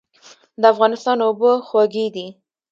د 0.61 0.63
افغانستان 0.73 1.17
اوبه 1.25 1.51
خوږې 1.67 2.07
دي 2.15 2.27